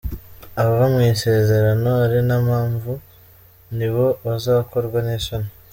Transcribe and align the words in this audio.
Abava 0.61 0.85
mu 0.93 0.99
isezerano 1.13 1.89
ari 2.03 2.19
nta 2.27 2.37
mpamvu, 2.47 2.91
Ni 3.77 3.87
bo 3.93 4.05
bazakorwa 4.25 4.99
n’isoni. 5.05 5.49